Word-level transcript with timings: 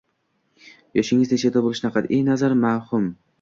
Yoshingiz 0.99 1.33
nechada 1.35 1.63
bo'lishidan 1.67 1.95
qat'i 1.99 2.23
nazar 2.31 2.57
muhim. 2.65 3.07